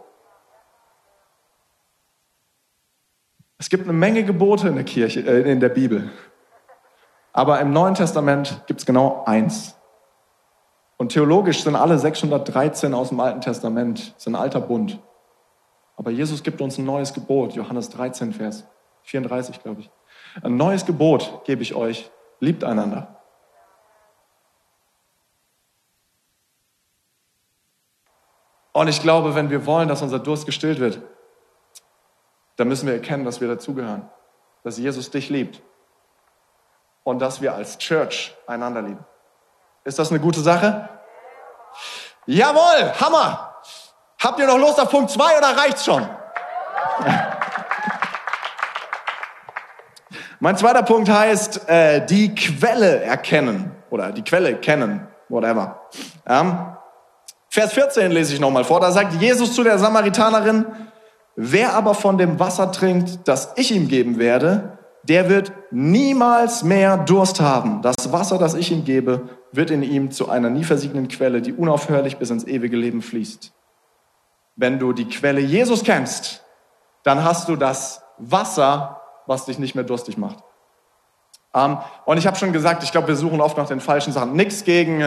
[3.57, 6.11] Es gibt eine Menge Gebote in der Kirche, äh, in der Bibel.
[7.33, 9.77] Aber im Neuen Testament gibt es genau eins.
[10.99, 14.99] Und theologisch sind alle 613 aus dem Alten Testament, sind ein alter Bund.
[15.97, 18.65] Aber Jesus gibt uns ein neues Gebot, Johannes 13, Vers
[19.05, 19.91] 34, glaube ich.
[20.43, 23.18] Ein neues Gebot gebe ich euch, liebt einander.
[28.79, 31.01] Und ich glaube, wenn wir wollen, dass unser Durst gestillt wird,
[32.55, 34.09] dann müssen wir erkennen, dass wir dazugehören,
[34.63, 35.61] dass Jesus dich liebt
[37.03, 39.05] und dass wir als Church einander lieben.
[39.83, 40.89] Ist das eine gute Sache?
[42.27, 43.57] Jawohl, Hammer!
[44.23, 46.09] Habt ihr noch Lust auf Punkt 2 oder reicht's schon?
[50.39, 55.81] mein zweiter Punkt heißt, äh, die Quelle erkennen oder die Quelle kennen, whatever.
[56.25, 56.78] Ähm,
[57.59, 58.79] Vers 14 lese ich nochmal vor.
[58.79, 60.65] Da sagt Jesus zu der Samaritanerin,
[61.35, 66.99] Wer aber von dem Wasser trinkt, das ich ihm geben werde, der wird niemals mehr
[66.99, 67.83] Durst haben.
[67.83, 71.53] Das Wasser, das ich ihm gebe, wird in ihm zu einer nie versiegenden Quelle, die
[71.53, 73.53] unaufhörlich bis ins ewige Leben fließt.
[74.55, 76.45] Wenn du die Quelle Jesus kennst,
[77.03, 80.45] dann hast du das Wasser, was dich nicht mehr durstig macht.
[81.55, 84.35] Ähm, und ich habe schon gesagt, ich glaube, wir suchen oft nach den falschen Sachen.
[84.35, 85.03] Nichts gegen,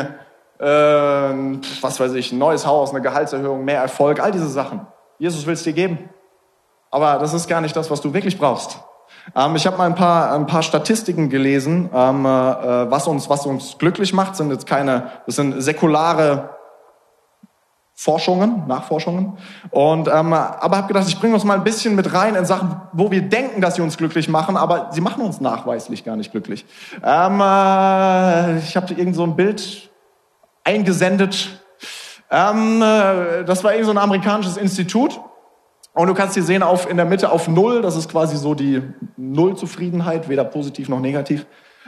[0.59, 4.87] äh, was weiß ich, ein neues Haus, eine Gehaltserhöhung, mehr Erfolg, all diese Sachen.
[5.19, 6.09] Jesus will es dir geben.
[6.89, 8.79] Aber das ist gar nicht das, was du wirklich brauchst.
[9.35, 13.45] Ähm, ich habe mal ein paar, ein paar Statistiken gelesen, ähm, äh, was, uns, was
[13.45, 16.49] uns glücklich macht, sind jetzt keine, das sind säkulare
[17.93, 19.37] Forschungen, Nachforschungen.
[19.69, 22.81] Und ähm, aber habe gedacht, ich bringe uns mal ein bisschen mit rein in Sachen,
[22.93, 26.31] wo wir denken, dass sie uns glücklich machen, aber sie machen uns nachweislich gar nicht
[26.31, 26.65] glücklich.
[27.03, 29.91] Ähm, äh, ich habe irgend so ein Bild
[30.63, 31.60] eingesendet.
[32.31, 35.19] Ähm, äh, das war irgend so ein amerikanisches Institut
[35.93, 38.53] und du kannst hier sehen, auf, in der Mitte auf Null, das ist quasi so
[38.53, 38.81] die
[39.17, 41.45] Nullzufriedenheit, weder positiv noch negativ.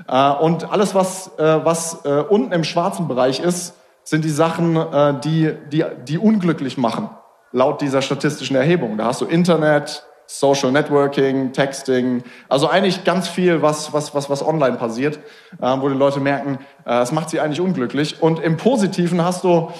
[0.07, 4.75] Äh, und alles, was, äh, was äh, unten im schwarzen Bereich ist, sind die Sachen,
[4.75, 7.09] äh, die, die, die unglücklich machen,
[7.53, 8.97] laut dieser statistischen Erhebung.
[8.97, 14.45] Da hast du Internet, Social Networking, Texting, also eigentlich ganz viel, was, was, was, was
[14.45, 15.19] online passiert,
[15.61, 18.21] äh, wo die Leute merken, es macht sie eigentlich unglücklich.
[18.21, 19.71] Und im Positiven hast du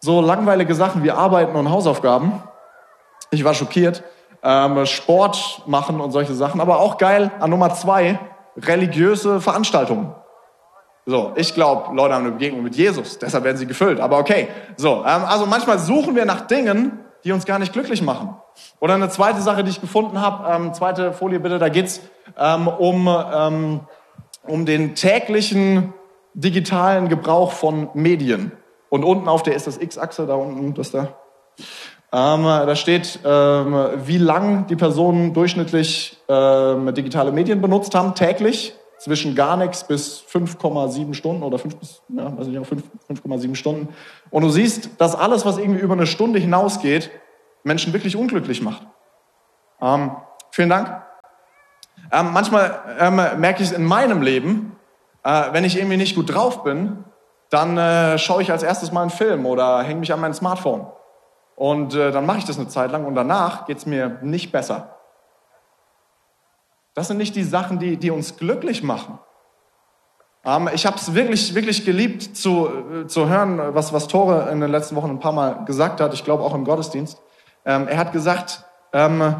[0.00, 2.42] so langweilige Sachen wie Arbeiten und Hausaufgaben.
[3.30, 4.02] Ich war schockiert.
[4.42, 6.60] Ähm, Sport machen und solche Sachen.
[6.60, 8.18] Aber auch geil an Nummer zwei,
[8.56, 10.14] religiöse Veranstaltungen.
[11.06, 14.00] So, ich glaube, Leute haben eine Begegnung mit Jesus, deshalb werden sie gefüllt.
[14.00, 14.48] Aber okay.
[14.76, 18.36] So, ähm, also manchmal suchen wir nach Dingen, die uns gar nicht glücklich machen.
[18.80, 22.00] Oder eine zweite Sache, die ich gefunden habe, ähm, zweite Folie bitte, da geht's
[22.38, 23.80] ähm, um, ähm,
[24.46, 25.92] um den täglichen
[26.34, 28.52] digitalen Gebrauch von Medien.
[28.90, 31.14] Und unten auf der ist das X-Achse, da unten, das da.
[32.12, 33.74] Ähm, da steht, ähm,
[34.04, 40.22] wie lang die Personen durchschnittlich ähm, digitale Medien benutzt haben, täglich, zwischen gar nichts bis
[40.30, 43.88] 5,7 Stunden oder 5 bis, ja, weiß nicht, 5,7 Stunden.
[44.30, 47.10] Und du siehst, dass alles, was irgendwie über eine Stunde hinausgeht,
[47.62, 48.86] Menschen wirklich unglücklich macht.
[49.80, 50.10] Ähm,
[50.50, 51.02] vielen Dank.
[52.12, 54.76] Ähm, manchmal ähm, merke ich es in meinem Leben,
[55.22, 57.04] äh, wenn ich irgendwie nicht gut drauf bin,
[57.50, 60.86] dann äh, schaue ich als erstes mal einen Film oder hänge mich an mein Smartphone.
[61.56, 64.50] Und äh, dann mache ich das eine Zeit lang und danach geht es mir nicht
[64.50, 64.96] besser.
[66.94, 69.18] Das sind nicht die Sachen, die, die uns glücklich machen.
[70.44, 74.60] Ähm, ich habe es wirklich, wirklich geliebt zu, äh, zu hören, was, was Tore in
[74.60, 76.14] den letzten Wochen ein paar Mal gesagt hat.
[76.14, 77.20] Ich glaube auch im Gottesdienst.
[77.66, 79.34] Ähm, er hat gesagt, ähm,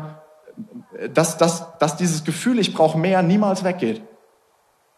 [1.15, 4.03] dass, dass, dass dieses Gefühl, ich brauche mehr, niemals weggeht.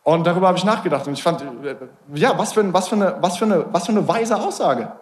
[0.05, 1.77] Und darüber habe ich nachgedacht und ich fand, äh,
[2.15, 4.93] ja, was für, was, für eine, was, für eine, was für eine weise Aussage.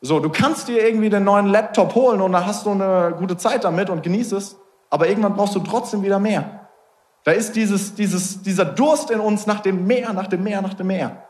[0.00, 3.36] So, du kannst dir irgendwie den neuen Laptop holen und dann hast du eine gute
[3.36, 4.56] Zeit damit und genießt es,
[4.90, 6.68] aber irgendwann brauchst du trotzdem wieder mehr.
[7.24, 10.74] Da ist dieses, dieses, dieser Durst in uns nach dem Meer, nach dem Meer, nach
[10.74, 11.24] dem Meer.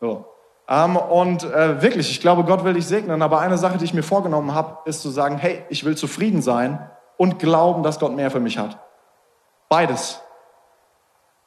[0.00, 0.26] So.
[0.68, 3.94] Ähm, und äh, wirklich, ich glaube, Gott will dich segnen, aber eine Sache, die ich
[3.94, 8.14] mir vorgenommen habe, ist zu sagen, hey, ich will zufrieden sein und glauben, dass Gott
[8.14, 8.78] mehr für mich hat.
[9.70, 10.20] Beides.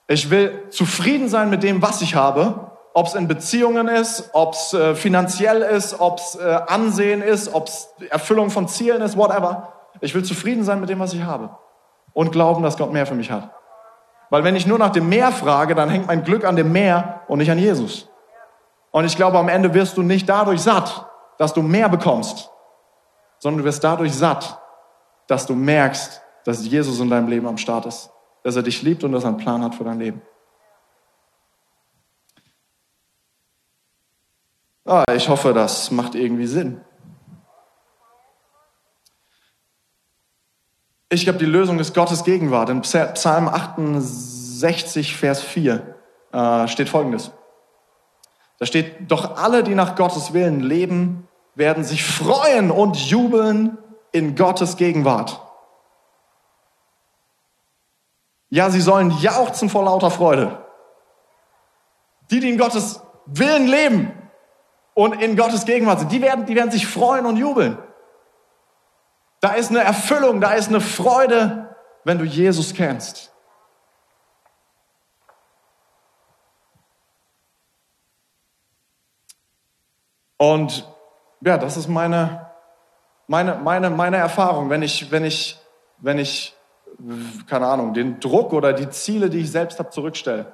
[0.07, 4.53] Ich will zufrieden sein mit dem, was ich habe, ob es in Beziehungen ist, ob
[4.53, 9.15] es äh, finanziell ist, ob es äh, Ansehen ist, ob es Erfüllung von Zielen ist,
[9.15, 9.73] whatever.
[10.01, 11.49] Ich will zufrieden sein mit dem, was ich habe
[12.13, 13.49] und glauben, dass Gott mehr für mich hat.
[14.29, 17.21] Weil wenn ich nur nach dem Meer frage, dann hängt mein Glück an dem Meer
[17.27, 18.09] und nicht an Jesus.
[18.91, 21.05] Und ich glaube, am Ende wirst du nicht dadurch satt,
[21.37, 22.49] dass du mehr bekommst,
[23.39, 24.59] sondern du wirst dadurch satt,
[25.27, 28.09] dass du merkst, dass Jesus in deinem Leben am Start ist,
[28.43, 30.21] dass er dich liebt und dass er einen Plan hat für dein Leben.
[34.85, 36.81] Ah, ich hoffe, das macht irgendwie Sinn.
[41.09, 42.69] Ich glaube, die Lösung ist Gottes Gegenwart.
[42.69, 45.95] In Psalm 68, Vers 4
[46.31, 47.31] äh, steht Folgendes.
[48.59, 53.77] Da steht, doch alle, die nach Gottes Willen leben, werden sich freuen und jubeln
[54.11, 55.41] in Gottes Gegenwart.
[58.51, 60.63] Ja, sie sollen jauchzen vor lauter Freude.
[62.29, 64.11] Die, die in Gottes Willen leben
[64.93, 67.77] und in Gottes Gegenwart sind, die werden, die werden sich freuen und jubeln.
[69.39, 73.33] Da ist eine Erfüllung, da ist eine Freude, wenn du Jesus kennst.
[80.35, 80.85] Und
[81.39, 82.51] ja, das ist meine,
[83.27, 84.69] meine, meine, meine Erfahrung.
[84.69, 85.57] Wenn ich, wenn ich,
[85.99, 86.53] wenn ich,
[87.47, 90.53] keine Ahnung, den Druck oder die Ziele, die ich selbst habe, zurückstelle,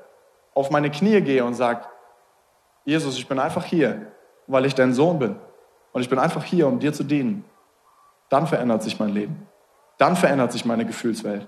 [0.54, 1.86] auf meine Knie gehe und sage,
[2.86, 4.12] Jesus, ich bin einfach hier,
[4.48, 5.36] weil ich dein Sohn bin.
[5.92, 7.44] Und ich bin einfach hier, um dir zu dienen.
[8.30, 9.48] Dann verändert sich mein Leben.
[9.98, 11.48] Dann verändert sich meine Gefühlswelt.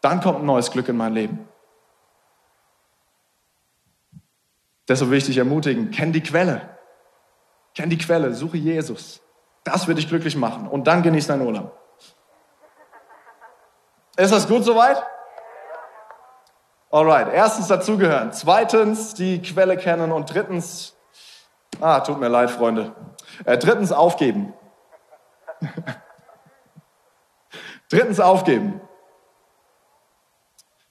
[0.00, 1.48] Dann kommt ein neues Glück in mein Leben.
[4.88, 6.60] Deshalb will ich dich ermutigen, kenn die Quelle.
[7.74, 9.20] Kenn die Quelle, suche Jesus.
[9.64, 10.68] Das wird dich glücklich machen.
[10.68, 11.83] Und dann genieß deinen Urlaub.
[14.16, 15.02] Ist das gut soweit?
[16.90, 17.28] Alright.
[17.32, 18.32] Erstens dazugehören.
[18.32, 20.12] Zweitens die Quelle kennen.
[20.12, 20.94] Und drittens,
[21.80, 22.94] ah, tut mir leid, Freunde.
[23.44, 24.54] Äh, drittens aufgeben.
[27.90, 28.80] drittens aufgeben.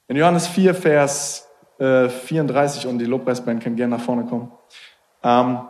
[0.08, 4.52] In Johannes 4, Vers äh, 34, und die Lobpreisband kann gerne nach vorne kommen.
[5.22, 5.66] Ähm,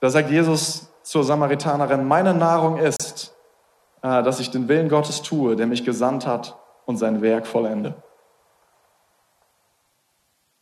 [0.00, 3.34] da sagt Jesus zur Samaritanerin, meine Nahrung ist,
[4.02, 7.94] äh, dass ich den Willen Gottes tue, der mich gesandt hat und sein Werk vollende.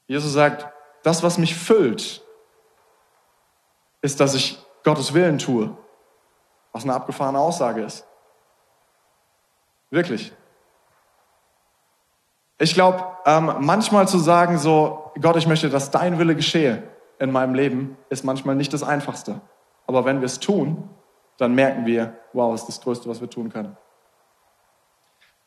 [0.06, 0.66] Jesus sagt,
[1.02, 2.22] das, was mich füllt,
[4.02, 5.76] ist, dass ich Gottes Willen tue.
[6.72, 8.06] Was eine abgefahrene Aussage ist.
[9.90, 10.32] Wirklich.
[12.58, 16.82] Ich glaube, ähm, manchmal zu sagen so, Gott, ich möchte, dass dein Wille geschehe
[17.18, 19.40] in meinem Leben, ist manchmal nicht das Einfachste.
[19.86, 20.90] Aber wenn wir es tun,
[21.36, 23.76] dann merken wir, wow, ist das Größte, was wir tun können.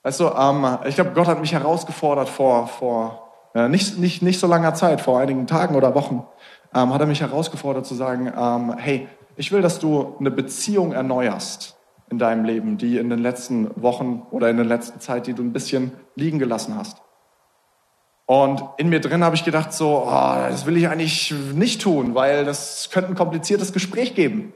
[0.03, 4.39] Weißt du, ähm, ich glaube, Gott hat mich herausgefordert vor, vor äh, nicht, nicht, nicht
[4.39, 6.25] so langer Zeit, vor einigen Tagen oder Wochen,
[6.73, 10.91] ähm, hat er mich herausgefordert zu sagen, ähm, hey, ich will, dass du eine Beziehung
[10.93, 11.77] erneuerst
[12.09, 15.43] in deinem Leben, die in den letzten Wochen oder in der letzten Zeit, die du
[15.43, 17.01] ein bisschen liegen gelassen hast.
[18.25, 22.13] Und in mir drin habe ich gedacht, so, oh, das will ich eigentlich nicht tun,
[22.13, 24.53] weil das könnte ein kompliziertes Gespräch geben.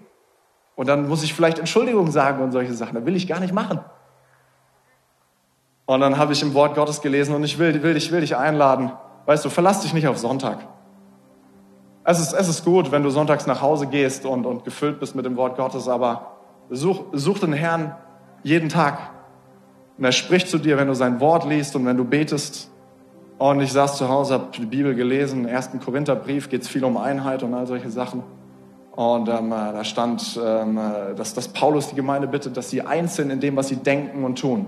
[0.75, 2.95] Und dann muss ich vielleicht Entschuldigung sagen und solche Sachen.
[2.95, 3.79] Das will ich gar nicht machen.
[5.85, 8.35] Und dann habe ich im Wort Gottes gelesen und ich will, will, ich will dich
[8.37, 8.91] einladen.
[9.25, 10.59] Weißt du, verlass dich nicht auf Sonntag.
[12.03, 15.15] Es ist, es ist gut, wenn du sonntags nach Hause gehst und, und gefüllt bist
[15.15, 16.37] mit dem Wort Gottes, aber
[16.69, 17.95] such, such den Herrn
[18.43, 19.11] jeden Tag.
[19.97, 22.71] Und er spricht zu dir, wenn du sein Wort liest und wenn du betest.
[23.37, 26.83] Und ich saß zu Hause, habe die Bibel gelesen, im ersten Korintherbrief geht es viel
[26.83, 28.23] um Einheit und all solche Sachen.
[28.91, 32.81] Und ähm, äh, da stand, ähm, äh, dass, dass Paulus die Gemeinde bittet, dass sie
[32.81, 34.67] eins sind in dem, was sie denken und tun.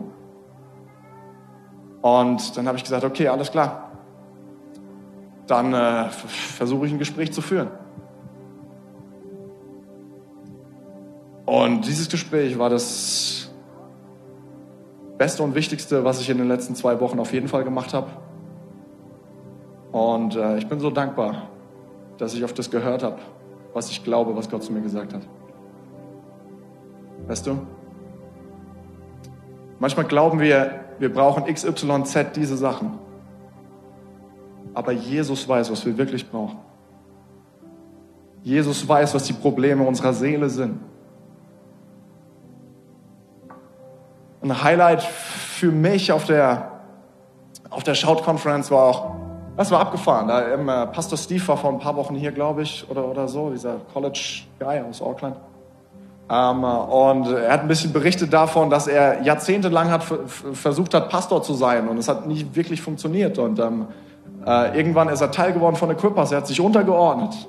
[2.03, 3.89] Und dann habe ich gesagt, okay, alles klar.
[5.47, 7.69] Dann äh, versuche ich ein Gespräch zu führen.
[11.47, 13.51] Und dieses Gespräch war das
[15.17, 18.11] Beste und Wichtigste, was ich in den letzten zwei Wochen auf jeden Fall gemacht habe.
[19.91, 21.49] Und äh, ich bin so dankbar,
[22.19, 23.17] dass ich auf das gehört habe
[23.73, 25.21] was ich glaube, was Gott zu mir gesagt hat.
[27.27, 27.59] Weißt du?
[29.79, 32.97] Manchmal glauben wir, wir brauchen XYZ, diese Sachen.
[34.73, 36.57] Aber Jesus weiß, was wir wirklich brauchen.
[38.41, 40.79] Jesus weiß, was die Probleme unserer Seele sind.
[44.41, 46.71] Ein Highlight für mich auf der,
[47.69, 49.15] auf der Shout-Conference war auch,
[49.57, 50.29] das war abgefahren.
[50.29, 53.49] Da, ähm, Pastor Steve war vor ein paar Wochen hier, glaube ich, oder, oder so,
[53.49, 55.35] dieser College-Guy aus Auckland.
[56.29, 61.43] Ähm, und er hat ein bisschen berichtet davon, dass er jahrzehntelang hat versucht hat, Pastor
[61.43, 63.38] zu sein und es hat nicht wirklich funktioniert.
[63.38, 63.88] Und ähm,
[64.45, 67.47] äh, irgendwann ist er Teil geworden von Equippers, er hat sich untergeordnet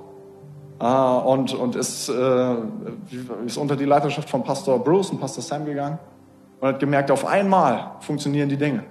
[0.81, 2.55] äh, und, und ist, äh,
[3.47, 5.99] ist unter die Leiterschaft von Pastor Bruce und Pastor Sam gegangen
[6.61, 8.85] und hat gemerkt, auf einmal funktionieren die Dinge.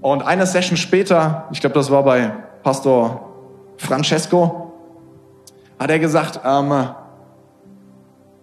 [0.00, 3.28] Und eine Session später, ich glaube, das war bei Pastor
[3.78, 4.72] Francesco,
[5.78, 6.90] hat er gesagt, ähm,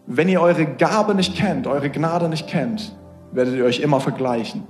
[0.08, 2.96] wenn ihr eure Gabe nicht kennt, eure Gnade nicht kennt,
[3.32, 4.64] werdet ihr euch immer vergleichen.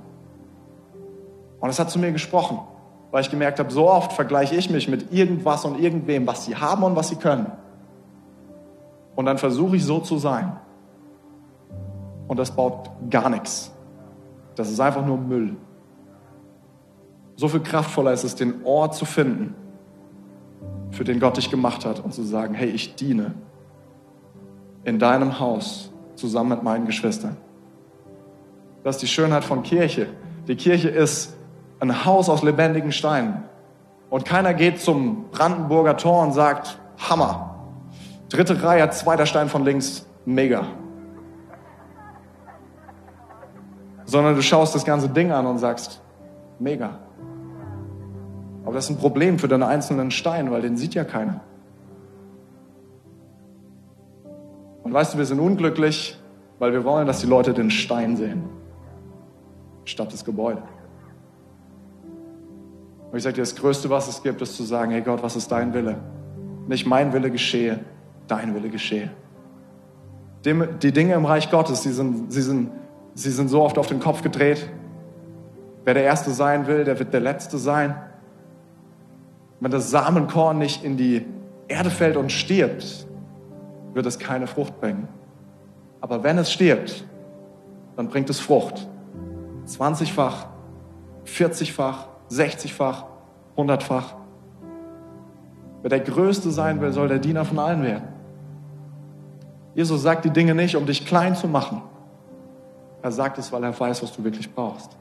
[1.60, 2.60] Und es hat zu mir gesprochen,
[3.12, 6.56] weil ich gemerkt habe, so oft vergleiche ich mich mit irgendwas und irgendwem, was sie
[6.56, 7.52] haben und was sie können.
[9.16, 10.58] Und dann versuche ich so zu sein.
[12.28, 13.72] Und das baut gar nichts.
[14.56, 15.56] Das ist einfach nur Müll.
[17.36, 19.54] So viel kraftvoller ist es, den Ort zu finden,
[20.92, 23.34] für den Gott dich gemacht hat und zu sagen, hey, ich diene
[24.86, 27.36] in deinem Haus zusammen mit meinen Geschwistern.
[28.84, 30.08] Das ist die Schönheit von Kirche.
[30.48, 31.36] Die Kirche ist
[31.80, 33.44] ein Haus aus lebendigen Steinen.
[34.10, 37.56] Und keiner geht zum Brandenburger Tor und sagt, Hammer.
[38.30, 40.68] Dritte Reihe, zweiter Stein von links, mega.
[44.06, 46.02] Sondern du schaust das ganze Ding an und sagst,
[46.60, 47.00] mega.
[48.64, 51.42] Aber das ist ein Problem für den einzelnen Stein, weil den sieht ja keiner.
[54.86, 56.16] Und weißt du, wir sind unglücklich,
[56.60, 58.44] weil wir wollen, dass die Leute den Stein sehen,
[59.84, 60.62] statt das Gebäude.
[63.12, 65.36] Und ich sage dir, das Größte, was es gibt, ist zu sagen, hey Gott, was
[65.36, 65.98] ist dein Wille?
[66.68, 67.80] Nicht mein Wille geschehe,
[68.28, 69.10] dein Wille geschehe.
[70.46, 72.70] Die Dinge im Reich Gottes, sie sind, sie, sind,
[73.16, 74.70] sie sind so oft auf den Kopf gedreht.
[75.84, 77.96] Wer der Erste sein will, der wird der Letzte sein.
[79.60, 81.26] Wenn das Samenkorn nicht in die
[81.68, 83.08] Erde fällt und stirbt,
[83.96, 85.08] wird es keine Frucht bringen.
[86.02, 87.06] Aber wenn es stirbt,
[87.96, 88.88] dann bringt es Frucht.
[89.66, 90.48] 20-fach,
[91.26, 93.06] 40-fach, 60-fach,
[93.56, 94.16] 100-fach.
[95.82, 98.10] Wer der Größte sein will, soll der Diener von allen werden.
[99.74, 101.82] Jesus sagt die Dinge nicht, um dich klein zu machen.
[103.02, 104.98] Er sagt es, weil er weiß, was du wirklich brauchst.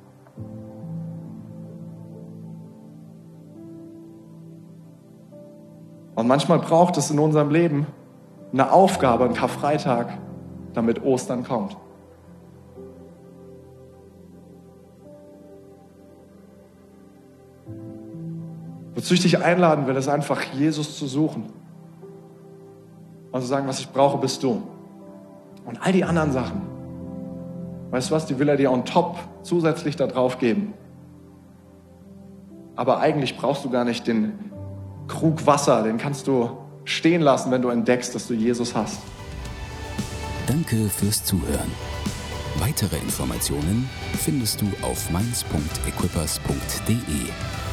[6.14, 7.88] Und manchmal braucht es in unserem Leben
[8.55, 10.16] eine Aufgabe, einen Karfreitag,
[10.72, 11.76] damit Ostern kommt.
[18.94, 21.46] Wozu ich dich einladen will, ist einfach Jesus zu suchen.
[23.32, 24.62] Und zu sagen, was ich brauche, bist du.
[25.66, 26.62] Und all die anderen Sachen,
[27.90, 30.74] weißt du was, die will er dir on top zusätzlich da drauf geben.
[32.76, 34.38] aber eigentlich brauchst du gar nicht den
[35.09, 36.50] Krug Wasser, den kannst du
[36.85, 39.01] stehen lassen, wenn du entdeckst, dass du Jesus hast.
[40.47, 41.70] Danke fürs Zuhören.
[42.59, 43.89] Weitere Informationen
[44.22, 47.63] findest du auf mainz.equippers.de.